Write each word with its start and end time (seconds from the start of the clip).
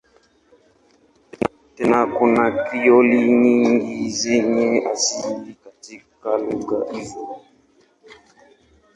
Tena 1.75 1.99
kuna 2.15 2.45
Krioli 2.65 3.19
nyingi 3.43 4.09
zenye 4.09 4.87
asili 4.93 5.55
katika 5.71 6.37
lugha 6.37 6.93
hizo. 6.93 7.41